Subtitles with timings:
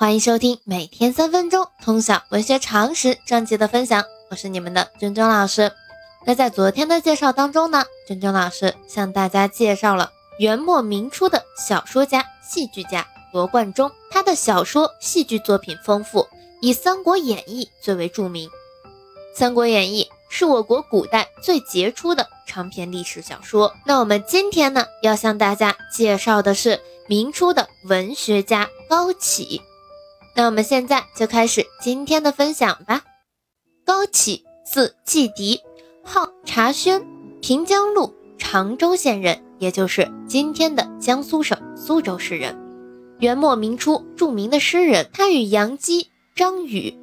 [0.00, 5.72] 欢迎收听每天三分钟通晓文学常识专辑的分享，我是你们的君君老师。
[6.24, 16.28] 那在昨天的介绍当中呢，君君老师向大家介绍了元末明初的小说家、戏剧家罗贯中，他的小说、戏剧作品丰富，
[16.60, 18.48] 以《三国演义》最为著名。
[19.34, 23.74] 《三国演义》是我国古代最杰出的长篇历史小说。
[23.84, 29.60] 那我们今天呢，要向大家介绍的是明初的文学家高启。
[30.38, 33.02] 那我们现在就开始今天的分享吧。
[33.84, 35.60] 高启，字季迪，
[36.04, 37.04] 号茶轩，
[37.42, 42.56] 平江路常州县人，也就是今天的江苏省苏州市人。
[43.18, 46.96] 元末明初著名的诗人，他与杨基、张宇、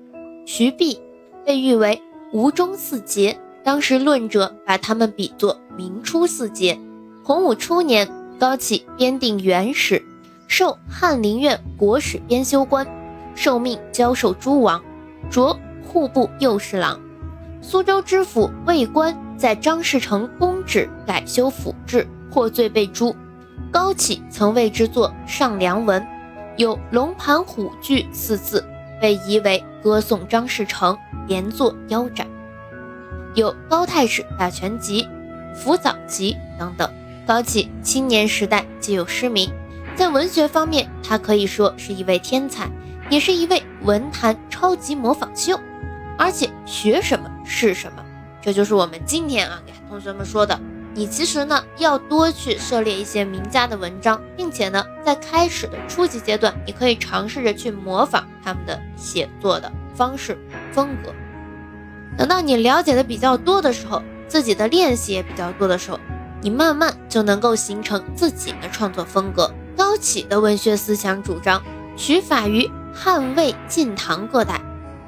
[0.46, 1.02] 徐弼
[1.46, 3.38] 被誉为吴中四杰。
[3.66, 6.80] 当时论者把他们比作明初四杰。
[7.22, 8.10] 洪武初年，
[8.40, 10.02] 高启编定元史，
[10.48, 12.88] 授翰林院国史编修官。
[13.36, 14.82] 受命教授诸王，
[15.30, 15.56] 擢
[15.88, 17.00] 户部右侍郎。
[17.62, 23.16] 苏州知府魏官在张士诚公旨改修府制，获罪被诛。
[23.72, 26.02] 高启曾为之作《上梁文》，
[26.56, 28.64] 有“龙盘虎踞”四字，
[29.02, 32.26] 被疑为歌颂张士诚，连作腰斩。
[33.34, 35.04] 有《高太史大全集》
[35.56, 36.90] 《辅藻集》等等。
[37.28, 39.52] 高启青年时代即有诗名，
[39.96, 42.70] 在文学方面，他可以说是一位天才。
[43.10, 45.60] 也是一位文坛超级模仿秀，
[46.18, 48.04] 而且学什么是什么，
[48.42, 50.60] 这就是我们今天啊给同学们说的。
[50.98, 60.38] 你其实呢要多去涉猎一些名家的文章，并且呢在开始的初级阶段，你可以尝试着去模仿他们的写作的方式
[60.72, 61.14] 风格。
[62.18, 66.00] 等到你了解的比较多的时候，自己的练习也比较多的时候，
[66.42, 69.54] 你慢慢就能够形成自己的创作风格。
[69.76, 71.62] 高启的文学思想主张
[71.98, 72.72] 取法于。
[72.98, 74.62] 汉魏晋唐各代，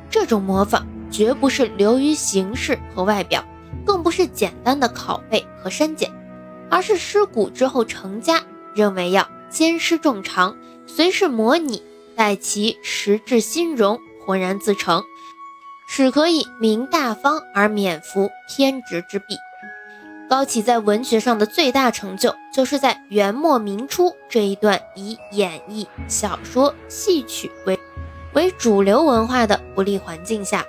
[0.10, 3.42] 这种模仿绝不是流于形式和外表，
[3.86, 6.12] 更不是简单的拷贝和删减，
[6.70, 8.44] 而是诗古之后成家，
[8.76, 11.82] 认为要兼施众长，随时模拟，
[12.14, 15.02] 待其实质新容，浑然自成，
[15.88, 19.26] 使可以明大方而免服偏执之弊。
[20.30, 27.80] 高启在文学上的最大成就，就是在元末明初这一段以演绎、小说、戏曲为
[28.34, 30.66] 为主流文化的不利环境下，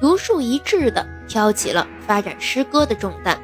[0.00, 3.40] 独树一帜地挑起了发展诗歌的重担，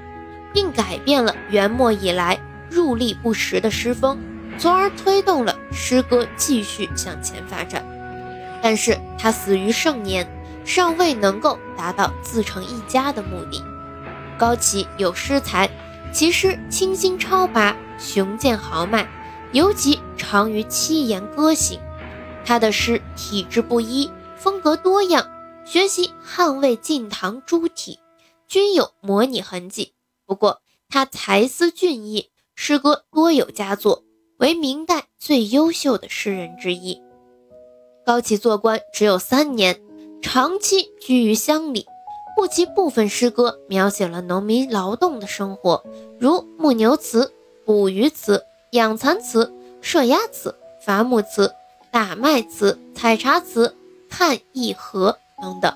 [0.53, 2.37] 并改变了元末以来
[2.69, 4.19] 入力不实的诗风，
[4.59, 7.85] 从而推动了诗歌继续向前发展。
[8.61, 10.27] 但是他死于盛年，
[10.65, 13.63] 尚未能够达到自成一家的目的。
[14.41, 15.69] 高启有诗才，
[16.15, 19.07] 其诗清新超拔，雄健豪迈，
[19.53, 21.79] 尤其长于七言歌行。
[22.43, 25.31] 他的诗体制不一，风格多样，
[25.67, 27.99] 学习汉魏晋唐诸体，
[28.49, 29.93] 均有模拟痕迹。
[30.25, 34.05] 不过他才思俊逸，诗歌多有佳作，
[34.39, 36.99] 为明代最优秀的诗人之一。
[38.07, 39.83] 高启做官只有三年，
[40.23, 41.85] 长期居于乡里。
[42.41, 45.85] 故其部分诗歌描写了农民劳动的生活，
[46.19, 47.25] 如《牧牛词》
[47.67, 48.39] 《捕鱼词》
[48.71, 49.45] 《养蚕词》
[49.83, 50.49] 《射鸭词》
[50.87, 51.49] 《伐木词》
[51.91, 53.69] 《打麦词》《采茶词》
[54.09, 55.71] 《看一河》等等。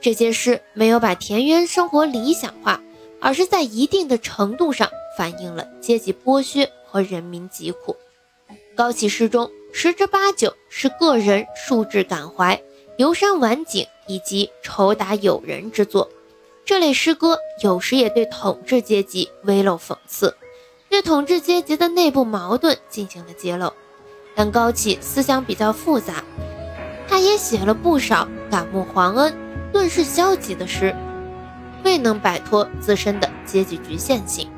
[0.00, 2.80] 这些诗没有把田园生活理想化，
[3.20, 7.96] 而是在一定的程度上反映了阶级剥削和人民疾苦。
[8.76, 12.62] 高启诗中十之八九是个人述志感怀。
[12.98, 16.10] 游山玩景以及酬答友人之作，
[16.64, 20.34] 这类诗歌有时也对统治阶级微露讽刺，
[20.88, 23.72] 对统治阶级的内部矛盾进行了揭露。
[24.34, 26.24] 但高启思想比较复杂，
[27.08, 29.34] 他也写了不少感慕皇恩、
[29.72, 30.94] 顿世消极的诗，
[31.84, 34.48] 未能摆脱自身的阶级局限性。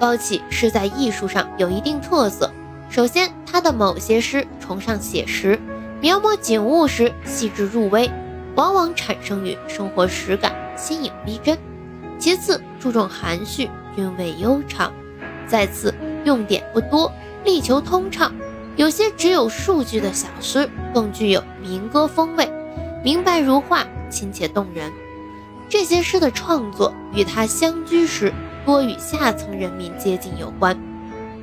[0.00, 2.52] 高启是在艺术上有一定特色，
[2.90, 5.58] 首先他的某些诗崇尚写实。
[6.00, 8.08] 描摹景物时细致入微，
[8.58, 11.56] 往往产生于生活实感，新颖逼真。
[12.18, 14.92] 其次注重含蓄，韵味悠长。
[15.46, 15.94] 再次
[16.24, 17.12] 用典不多，
[17.44, 18.34] 力求通畅。
[18.74, 22.50] 有些只有数句的小诗更具有民歌风味，
[23.04, 24.92] 明白如画，亲切动人。
[25.68, 28.32] 这些诗的创作与他相居时
[28.66, 30.76] 多与下层人民接近有关。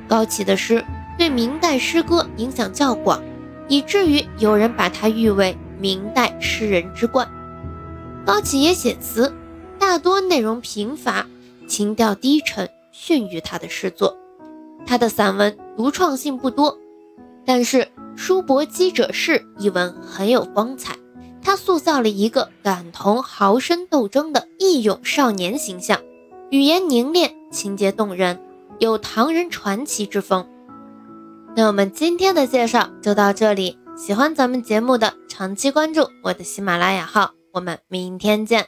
[0.06, 0.84] 高启的诗
[1.16, 3.22] 对明代诗歌影响较广。
[3.68, 7.28] 以至于有人把他誉为明代诗人之冠。
[8.24, 9.32] 高启也写词，
[9.78, 11.26] 大多内容贫乏，
[11.66, 14.16] 情调低沉，逊于他的诗作。
[14.86, 16.78] 他的散文独创性不多，
[17.44, 20.96] 但是叔伯姬者士》一文很有光彩，
[21.42, 26.00] 他塑造了一个感同豪绅斗争的义勇少年形象，
[26.50, 28.40] 语言凝练，情节动人，
[28.78, 30.46] 有唐人传奇之风。
[31.54, 38.64] 那我们今天的介绍就到这里，喜欢咱们节目的长期关注我的喜马拉雅号，我们明天见。